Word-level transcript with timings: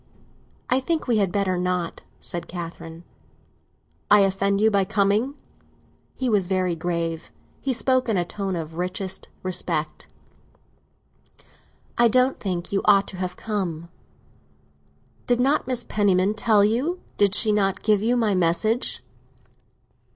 "I 0.67 0.79
think 0.79 1.05
we 1.05 1.17
had 1.17 1.31
better 1.31 1.59
not," 1.59 2.01
said 2.19 2.47
Catherine. 2.47 3.03
"I 4.09 4.21
offend 4.21 4.59
you 4.59 4.71
by 4.71 4.83
coming?" 4.83 5.35
He 6.15 6.27
was 6.27 6.47
very 6.47 6.75
grave; 6.75 7.29
he 7.61 7.71
spoke 7.71 8.09
in 8.09 8.17
a 8.17 8.25
tone 8.25 8.55
of 8.55 8.71
the 8.71 8.77
richest 8.77 9.29
respect. 9.43 10.07
"I 11.99 12.07
don't 12.07 12.39
think 12.39 12.71
you 12.71 12.81
ought 12.85 13.07
to 13.09 13.17
have 13.17 13.37
come." 13.37 13.89
"Did 15.27 15.39
not 15.39 15.67
Mrs. 15.67 15.87
Penniman 15.87 16.33
tell 16.33 16.65
you—did 16.65 17.35
she 17.35 17.51
not 17.51 17.83
give 17.83 18.01
you 18.01 18.17
my 18.17 18.33
message?" 18.33 19.03